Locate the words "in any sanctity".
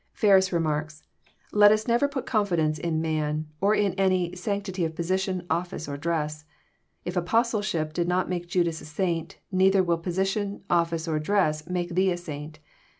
3.75-4.83